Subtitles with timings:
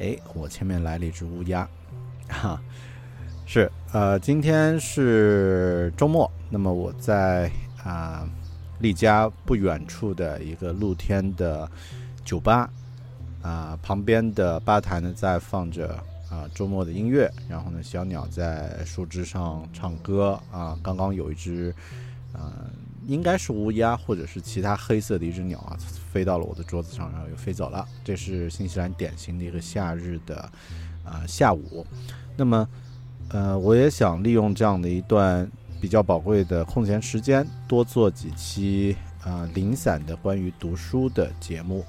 [0.00, 1.68] 哎，我前面来了一只乌鸦，
[2.26, 2.58] 哈，
[3.44, 7.50] 是呃，今天是周末，那么我在
[7.84, 8.26] 啊
[8.78, 11.70] 离家不远处的一个露天的
[12.24, 12.70] 酒吧
[13.42, 15.94] 啊，旁边的吧台呢在放着
[16.30, 21.74] 啊周末的音乐，然后呢小鸟在树枝上唱歌啊，刚刚有一只
[22.32, 22.56] 啊。
[23.06, 25.76] 应该是乌鸦，或者是其他黑色的一只鸟啊，
[26.12, 27.86] 飞到了我的桌子上，然后又飞走了。
[28.04, 30.36] 这是新西兰典型的一个夏日的
[31.04, 31.86] 啊下午。
[32.36, 32.68] 那么，
[33.28, 41.84] 呃，我也想利用这样的一段比较宝贵的空闲时间，多做几期啊零散的关于读书的节目。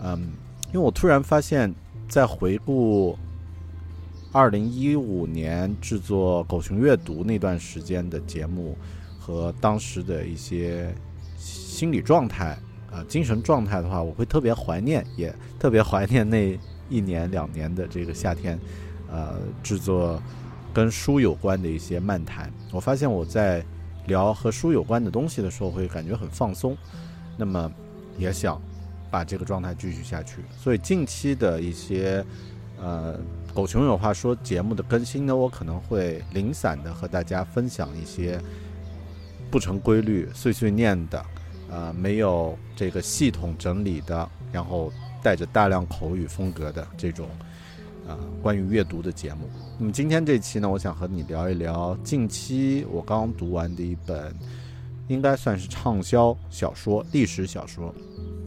[0.00, 0.32] 嗯，
[0.68, 1.74] 因为我突然发现，
[2.08, 3.18] 在回顾
[4.32, 8.76] 二零一五年制作《狗熊阅读》那段时间的节目。
[9.28, 10.90] 和当时的一些
[11.36, 12.58] 心理状态
[12.90, 16.58] 啊，精神状态的话，我会特别怀念，也特别怀念那
[16.88, 18.58] 一年两年的这个夏天，
[19.10, 20.18] 呃，制作
[20.72, 22.50] 跟书有关的一些漫谈。
[22.72, 23.62] 我发现我在
[24.06, 26.74] 聊和书有关的东西的时候，会感觉很放松。
[27.36, 27.70] 那么
[28.16, 28.58] 也想
[29.10, 30.36] 把这个状态继续下去。
[30.56, 32.24] 所以近期的一些
[32.80, 33.20] 呃
[33.54, 38.40] “狗熊有话说”节目的更新呢，我可能会零散的和大家分享一些。
[39.50, 41.24] 不成规律、碎碎念的，
[41.70, 44.92] 呃，没有这个系统整理的，然后
[45.22, 47.28] 带着大量口语风格的这种，
[48.06, 49.48] 呃，关于阅读的节目。
[49.78, 54.34] 那么今天这期呢，我想和你聊一聊近期我刚读完的一本，
[55.08, 57.94] 应该算是畅销小说、历史小说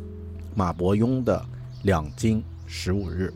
[0.53, 1.39] ——马伯庸的
[1.83, 3.33] 《两京十五日》。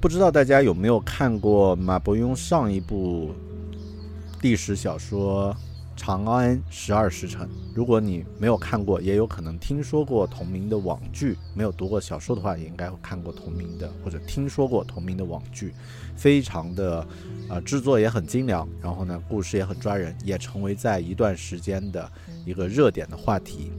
[0.00, 3.30] 不知道大家有没有看过马伯庸上一部？
[4.42, 5.54] 历史小说
[5.96, 11.38] 《长安十二时辰》，如果你没有看过，也有可能听说过同名的网剧。
[11.54, 15.72] 没有读过小说的话，也应该会看过同名的，或者听说过同名的网剧。
[16.16, 17.06] 非常的，
[17.48, 22.10] 呃，制作也很精良，然后呢，故事也很抓人，也成为在一段时间的
[22.44, 23.70] 一个热点的话题。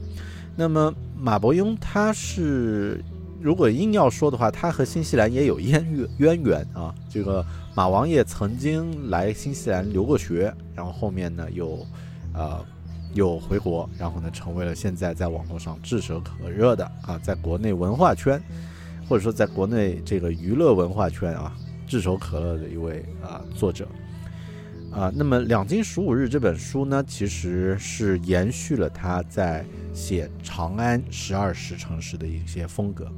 [0.56, 3.04] 那么马伯庸他是。
[3.44, 6.94] 如果硬要说的话，他和新西兰也有渊源渊源 啊。
[7.10, 7.44] 这个
[7.74, 11.86] 马王爷曾经来新西兰留过学，然后后面呢又，
[12.32, 12.64] 呃，
[13.12, 18.42] 又回国，然后呢成为了现在在网络上炙手可热的啊，在国内文化圈，
[19.06, 21.54] 或者说在国内这个娱乐文化圈啊
[21.86, 23.86] 炙手可热的一位啊作者。
[24.90, 33.10] 啊，那么《两京十五日》这本书呢，其实是延续了他在写《长安十二时辰》时的一些风格。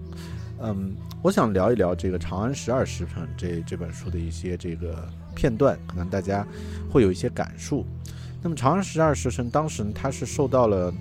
[0.60, 6.46] 嗯，我想聊一聊这个《长安十二时辰》这这本书的一些这个片段，可能大家
[6.90, 7.84] 会有一些感触。
[8.42, 10.92] 那么，《长安十二时辰》当时它是受到了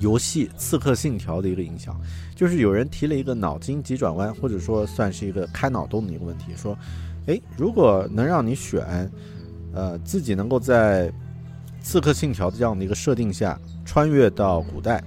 [0.00, 1.98] 游戏《刺客信条》的一个影响，
[2.34, 6.76] 就是有人提了一个脑筋急转弯，或者说算是一个开脑洞的一个问题，说，
[7.26, 9.10] 诶，如果能让你选。
[9.74, 11.10] 呃，自己能够在
[11.82, 13.56] 《刺客信条》的这样的一个设定下
[13.88, 15.02] 穿越到古代，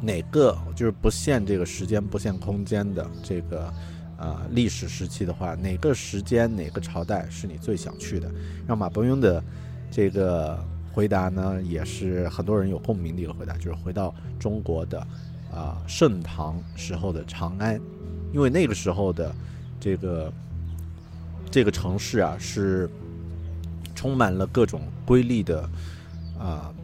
[0.00, 3.70] 哪个就是不限这个时间、不限空间的这个
[4.16, 8.32] 呃历史时期的话，哪个时间、哪个朝代是你最想去的？
[8.66, 9.44] 让马伯庸的
[9.90, 10.58] 这个
[10.94, 15.06] 回答呢，也是很多人有共鸣的一个回答，就是回到中国的
[15.52, 17.78] 啊盛唐时候的长安，
[18.32, 19.30] 因为那个时候的
[19.78, 20.32] 这个
[21.50, 22.88] 这个城市啊是。
[23.94, 25.68] 充满了各种瑰丽的
[26.36, 26.74] 啊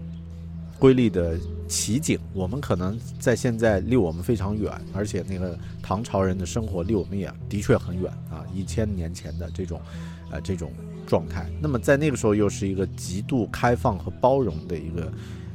[0.79, 1.37] 瑰丽的
[1.67, 9.81] 奇景，我们可能在现在离我们非常远，而且那个唐朝人的生活离我们也的确很远啊，一千年前的这种，
[10.31, 10.73] 呃，这种
[11.05, 11.51] 状态。
[11.61, 15.13] 那么在那个时候又是一个极度开放和包容的一个，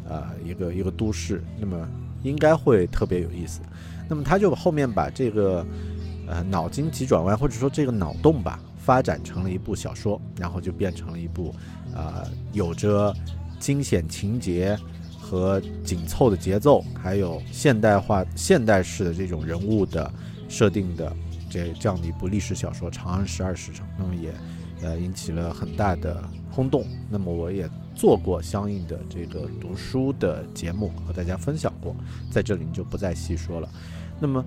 [0.10, 1.88] 呃，一个一个都市，那么
[2.22, 3.62] 应该会特别有意思。
[4.10, 5.66] 那么他就后面把这个，
[6.28, 11.56] 呃，脑筋急转弯或者说这个脑洞吧，发展成了一部小说，然后就变成了一部，
[11.96, 13.16] 呃，有着
[13.58, 14.78] 惊险情节。
[15.34, 20.14] 和紧凑的节奏，还有现代化、现代式的这种人物的
[20.48, 21.12] 设定的
[21.50, 24.32] 这这样的一部历史小说《长安十二时辰》，那么也
[24.84, 26.86] 呃引起了很大的轰动。
[27.10, 31.96] 那么我也做过相应的这个读书的节目和大家分享过，
[32.30, 33.68] 在这里就不再细说了。
[34.20, 34.40] 那么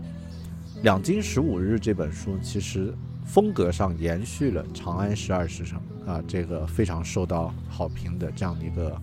[0.85, 2.95] 《两京十五日》这本书其实
[3.25, 8.97] 风格上延续了《长安十二时辰》啊，这个非常受到好评的这样的一个。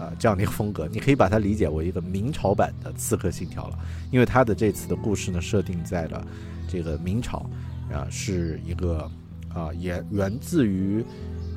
[0.00, 3.78] 啊，这样的一个风格，你可以把它理解为一个明朝版的《刺客信条》了，
[4.10, 6.26] 因为它的这次的故事呢，设定在了
[6.66, 7.44] 这个明朝，
[7.92, 9.06] 啊，是一个
[9.52, 11.04] 啊，也源自于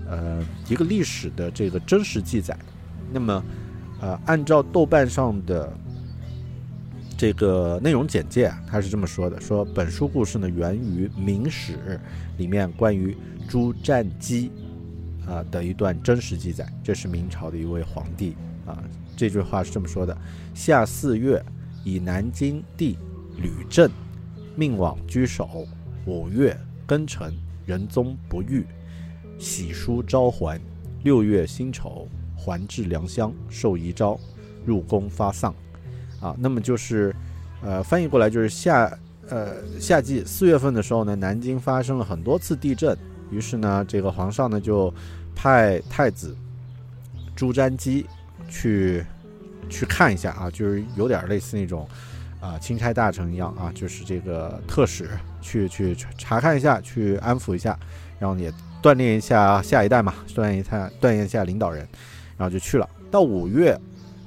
[0.10, 2.58] 呃一个历史的这个真实记载。
[3.14, 3.42] 那么，
[4.02, 5.72] 呃，按照豆瓣上的
[7.16, 11.74] 这个内容简介啊，他是这么说的：说本书故事呢，源于《明史》
[12.38, 13.16] 里面关于
[13.48, 14.52] 朱瞻基。
[15.28, 18.36] 啊的一段真实记载，这是明朝的一位皇帝
[18.66, 18.84] 啊。
[19.16, 20.18] 这句话是这么说的：
[20.54, 21.44] 夏四月，
[21.84, 22.98] 以南京地
[23.38, 23.90] 吕震
[24.56, 25.68] 命往居守。
[26.06, 27.34] 五月庚辰，
[27.66, 28.66] 仁宗不遇，
[29.40, 30.60] 喜书召还。
[31.04, 34.20] 六月辛丑，还至良乡，受遗诏，
[34.66, 35.54] 入宫发丧。
[36.20, 37.16] 啊，那么就是，
[37.62, 38.98] 呃，翻译过来就是夏，
[39.30, 42.98] 呃，夏季四月份的时候呢，南京发生了很多次地震。
[43.34, 44.94] 于是呢，这个皇上呢就
[45.36, 46.38] 派太子
[47.36, 48.06] 朱瞻基
[48.48, 49.04] 去
[49.70, 51.88] 去看一下啊，就是有点类似那种
[52.40, 55.10] 啊钦差大臣一样啊，就是这个特使
[55.42, 57.78] 去去查看一下，去安抚一下，
[58.20, 58.54] 然后也
[58.84, 61.88] 锻炼一下下一代嘛，锻炼一下锻炼一下领导人，
[62.38, 62.88] 然后就去了。
[63.10, 63.76] 到五月，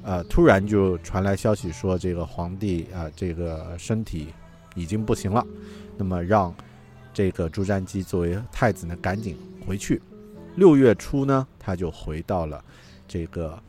[0.03, 4.27] 呃，突然就传来消息说，这个皇帝啊，这个身体
[4.75, 5.45] 已经不行了，
[5.97, 6.53] 那么让。
[7.17, 9.35] 这个朱瞻基作为太子呢，赶紧
[9.65, 9.99] 回去。
[10.55, 12.63] 六月初呢，他就回到了
[13.07, 13.59] 这个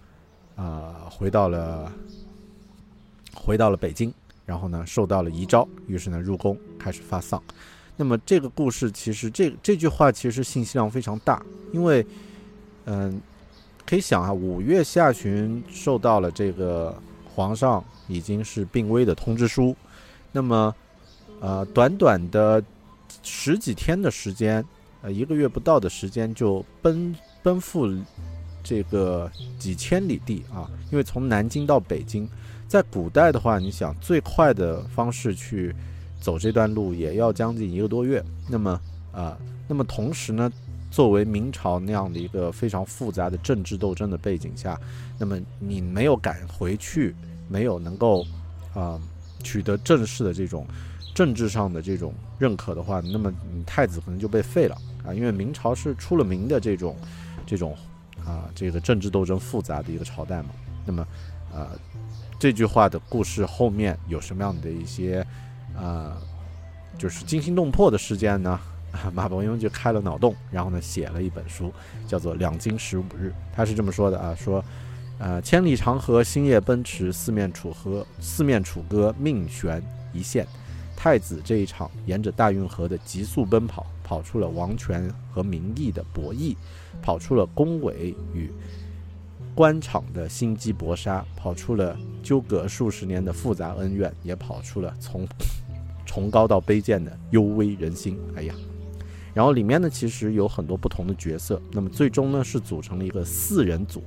[0.55, 1.91] 啊，回到了
[3.33, 4.13] 回到了北京，
[4.45, 7.43] 然后呢，受到了遗诏，于是呢，入宫开始发丧。
[7.97, 11.43] 那么这个故事其实这这句话其实信息量非常大，
[11.73, 12.07] 因为
[12.85, 13.19] 嗯，
[13.87, 16.95] 可以想啊，五月下旬受到了这个
[17.35, 19.75] 皇上已经是病危的通知书，
[20.33, 20.75] 那么
[21.41, 22.63] 呃，短短的。
[23.29, 24.65] 十几天的时间，
[25.03, 27.87] 呃，一个月不到的时间就奔奔赴
[28.65, 30.69] 这个几千里地啊！
[30.91, 32.27] 因为从南京到北京，
[32.67, 35.75] 在古代的话，你想最快的方式去
[36.21, 38.25] 走这段路也要将近一个多月。
[38.49, 38.81] 那么
[39.13, 39.39] 啊，
[39.69, 40.51] 那么同时呢，
[40.91, 44.81] 作为明朝那样的一个非常复杂的政治斗争的背景下，
[45.19, 47.15] 那么你没有赶回去，
[47.47, 48.25] 没有能够
[48.75, 48.99] 啊
[49.45, 50.67] 取得正式的这种。
[51.15, 56.97] 政治上的这种认可的话，那么你太子可能就被废了啊，因为明朝是出了名的这种，
[57.47, 57.77] 这种
[58.25, 60.51] 啊，这个政治斗争复杂的一个朝代嘛。
[60.87, 61.07] 那么，
[61.53, 61.71] 呃，
[62.39, 65.27] 这句话的故事后面有什么样的一些
[65.77, 66.17] 啊，
[66.97, 68.59] 就是惊心动魄的事件呢？
[69.13, 71.71] 马伯庸就开了脑洞，然后呢写了一本书，
[72.07, 73.29] 叫做《两京十五日》。
[73.55, 74.65] 他是这么说的啊，说，
[75.19, 79.83] 呃，千里长河星夜奔驰，四面楚河，四面楚歌，命悬
[80.15, 80.47] 一线。
[81.01, 86.57] 太子这一场沿着大运河的急速奔跑，跑出了王权和民意的博弈，
[87.01, 88.51] 跑出了宫闱与
[89.55, 95.25] 官场的心机搏杀，跑出了纠葛数十年的复杂恩怨，也跑出了从
[96.05, 98.19] 崇高到卑贱的幽微人心。
[98.35, 98.55] 哎呀，
[99.33, 104.03] 然后里面呢，其实有很多不同的角色，那么最终呢，是组成了一个四人组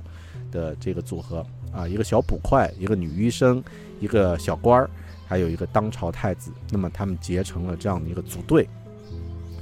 [0.50, 3.64] 的这个组合啊，一个小捕快，一个女医生，
[3.98, 4.90] 一个小官儿。
[5.32, 8.68] 还有一个当朝太子，那么他们结成了这样的一个组队，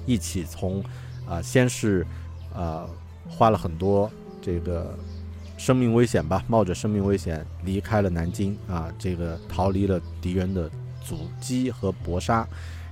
[0.05, 0.83] 一起从
[1.29, 2.05] 啊，先是
[2.53, 2.89] 啊，
[3.29, 4.11] 花了很多
[4.43, 4.99] 这个
[5.57, 10.69] 生命危险吧，冒着生命危险离开了南京啊，这个逃离了敌人的
[11.05, 12.45] 阻击和搏杀，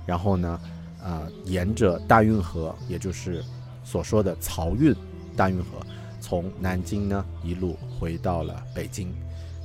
[0.05, 0.57] 然后呢
[1.03, 3.43] 啊，沿着大运河，也就是
[3.83, 4.95] 所说的漕运
[5.35, 5.85] 大运河，
[6.21, 9.13] 从南京呢一路回到了北京，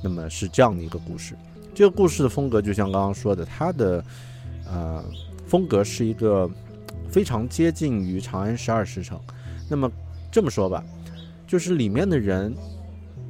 [0.03, 1.33] 那么是这样的一个故事。
[1.75, 4.03] 这个故事的风格就像刚刚说的，它的
[4.65, 5.03] 呃
[5.45, 6.49] 风格是一个
[7.09, 9.17] 非常接近于《长安十二时辰》。
[9.69, 9.91] 那么
[10.31, 10.81] 这么说吧，
[11.45, 12.55] 就是里面的人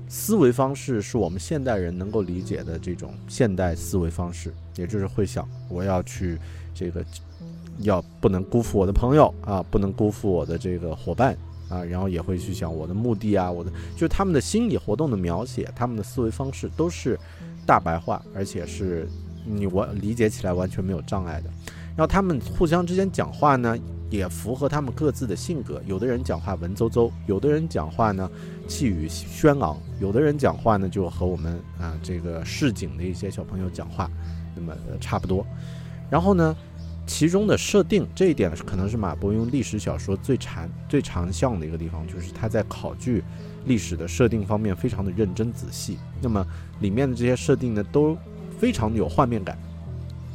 [0.08, 6.38] 思维方式是我们现代人能够理解的这种现代思维方式，也就是会想我要去
[6.72, 7.04] 这个
[7.80, 11.36] 要不能辜负我的朋友啊，不能辜负我的这个伙伴
[11.68, 17.20] 啊，然后也会去想我的目的啊，我的就是他们的心理活动的描写，他们的思维方式都是
[17.66, 19.08] 大白话，而且是
[19.46, 21.50] 你我理解起来完全没有障碍的。
[21.96, 23.78] 然后他们互相之间讲话呢，
[24.10, 25.82] 也符合他们各自的性格。
[25.86, 28.30] 有的人讲话文绉绉，有的人讲话呢
[28.68, 34.12] 气宇轩昂，有的人讲话呢就和我们啊这个市井的一些小朋友讲话，
[34.56, 35.46] 那么差不多。
[36.10, 36.54] 然后呢，
[37.08, 43.24] 其中的设定这一点是可能是马伯庸历史小说最长最长项的一个地方，就是他在考据
[43.66, 45.98] 历史的设定方面非常的认真仔细。
[46.22, 46.46] 那么
[46.80, 48.18] 里面的这些设定呢，都
[48.60, 49.58] 非常有画面感。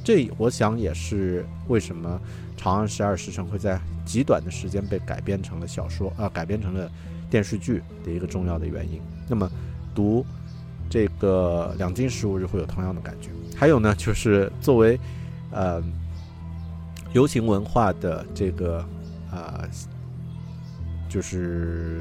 [0.03, 2.21] 这我想也是为什么
[2.61, 6.91] 《长安十二时辰》会在极短的时间被改编成了小说啊，改编成了
[7.29, 9.01] 电视剧的一个重要的原因。
[9.29, 9.49] 那么
[9.95, 10.25] 读
[10.89, 13.29] 这个《两京十五日》会有同样的感觉。
[13.57, 14.99] 还有呢，就是作为
[15.53, 15.83] 呃
[17.13, 18.85] 流行文化的这个
[19.31, 19.69] 啊，
[21.09, 22.01] 就是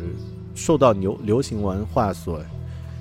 [0.60, 2.42] 受到流流行文化所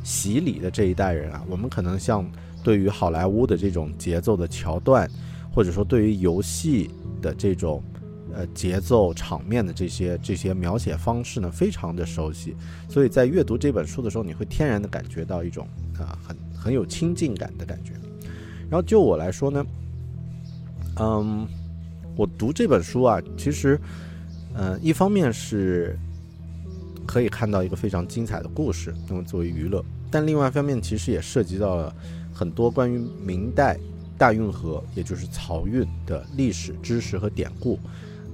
[0.04, 2.24] 洗礼的这一代人啊，我们可能像。
[2.60, 5.08] 对于好莱坞的这种节奏的桥段，
[5.54, 6.90] 或者说对于游戏
[7.22, 7.82] 的这种
[8.34, 12.54] 呃节奏场面的这些这些描写方式呢，非常的熟悉，
[12.88, 15.66] 所以在阅读这本书的时候，你会天然的感觉到一种
[15.98, 17.92] 啊很很有亲近感的感觉。
[18.68, 19.64] 然后就我来说呢，
[21.00, 21.46] 嗯，
[22.16, 23.80] 我读这本书啊，其实
[24.54, 25.96] 嗯一方面是
[27.08, 31.92] 可以看到一个非常精彩的故事，那么作为娱乐，但另外一方面其实也涉及到了。
[32.30, 33.76] 很多关于明代
[34.16, 37.76] 大运河，也就是漕运的历史知识和典故，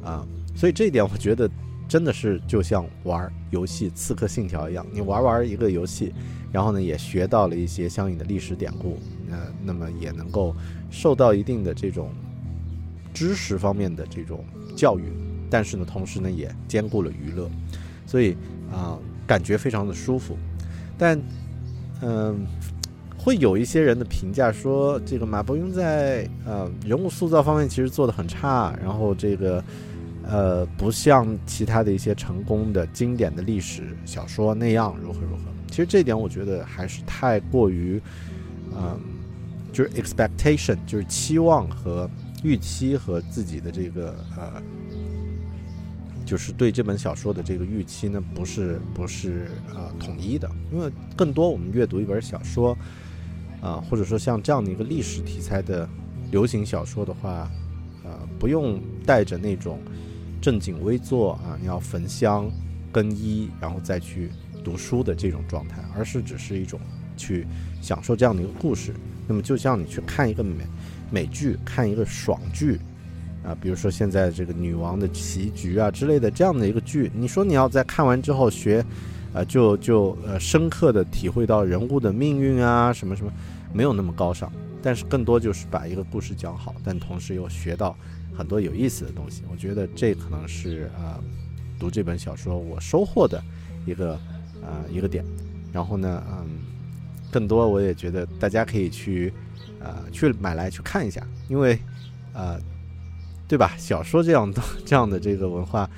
[0.04, 1.49] 啊，所以这一点我觉得
[1.88, 6.12] 真的是就像玩游戏《刺客信条》一样，你玩玩一个游戏，
[6.52, 8.99] 然后呢也学到了一些相应的历史典故，
[9.31, 10.54] 呃，那么也能够
[10.90, 12.11] 受到一定的这种
[13.14, 14.45] 知识方面的这种
[14.76, 15.04] 教育，
[15.49, 17.50] 但是呢，同时呢也兼顾了娱乐，
[18.04, 18.37] 所以
[18.73, 20.37] 啊，感觉非常的舒服，
[20.99, 21.21] 但
[22.00, 22.47] 嗯。
[23.16, 29.64] 会有一些人的评价说，这个马伯庸在呃人物塑造方面其实做的很差，然后这个
[30.28, 35.44] 呃不像其他的一些成功的经典的历史小说那样如何如何。
[35.71, 37.99] 其实这点我觉得还是太过于，
[38.76, 39.00] 嗯，
[39.73, 42.06] 就是 expectation，就是期望和
[42.42, 44.62] 预期和自己的这个呃，
[46.25, 52.76] 就是对这本小说的这个预期呢，不是不是呃统一的，因为更多我们阅读一本小说。
[53.61, 55.88] 啊，或者说像这样的一个历史题材的
[56.31, 57.50] 流行小说的话，
[58.04, 59.81] 呃，不用带着那种
[60.38, 62.47] 正襟危坐啊，你要焚香
[62.93, 64.28] 更衣，然后再去
[64.62, 66.78] 读书的这种状态，而是只是一种
[67.16, 67.47] 去
[67.81, 68.93] 享受这样的一个故事。
[69.26, 70.66] 那么，就像你去看一个美
[71.11, 72.78] 美剧，看一个爽剧
[73.44, 78.84] 啊，比如说现在这个《女王的棋局》啊之类的这样的一个剧，你说你要在看完之后学，
[79.32, 83.32] 呃，就就呃深刻的体会到人物的命运啊，什么什么。
[83.76, 87.96] 没有那么高尚，但是更多就是把一个故事讲好，但同时又学到
[88.32, 89.42] 很多有意思的东西。
[89.50, 91.20] 我觉得这可能是呃
[91.76, 93.42] 读这本小说我收获的
[93.84, 94.16] 一个
[94.62, 95.24] 呃一个点。
[95.72, 96.46] 然后呢，嗯，
[97.32, 99.32] 更多我也觉得大家可以去
[99.80, 101.76] 呃去买来去看一下，因为
[102.32, 102.60] 呃
[103.46, 103.72] 对吧？
[103.76, 105.88] 小说这样的 这样的这个文化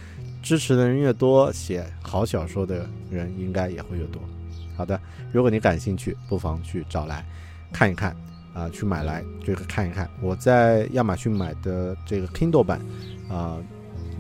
[0.43, 4.21] 支持的人越多，写好小说的人应该也会越多。
[4.77, 5.01] 好的，
[5.33, 7.25] 如果你感兴趣，不妨去找来。
[7.73, 8.17] 看一看，
[8.55, 10.09] 啊，去买来这个看一看。
[10.21, 12.81] 我在亚马逊买的这个 Kindle 版，
[13.29, 13.59] 啊，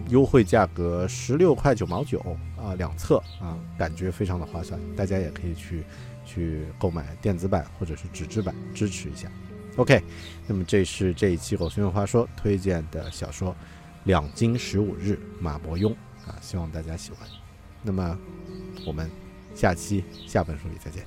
[0.09, 2.19] 优惠价格十六块九毛九
[2.57, 4.81] 啊，两册啊，感觉非常的划算。
[4.97, 5.85] 大家也可以去
[6.25, 9.31] 去购买电子版或者是纸质版，支持一下。
[9.78, 10.04] OK，
[10.48, 13.52] 那么这是这一期《狗熊有话说》推荐的小说《
[14.04, 15.94] 两京十五日》，马伯庸
[16.26, 17.28] 啊，希望大家喜欢。
[17.82, 18.18] 那么
[18.86, 19.10] 我们
[19.56, 21.06] 下期下本书里再见，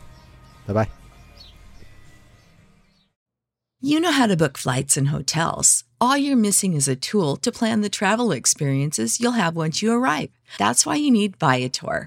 [0.66, 0.88] 拜拜。
[3.80, 5.82] You know how to book flights and hotels.
[6.00, 9.92] All you're missing is a tool to plan the travel experiences you'll have once you
[9.92, 10.30] arrive.
[10.58, 12.06] That's why you need Viator.